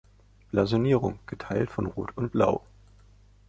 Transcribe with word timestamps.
Blasonierung: 0.49 1.19
„Geteilt 1.27 1.69
von 1.69 1.85
Rot 1.85 2.17
und 2.17 2.31
Blau. 2.31 2.63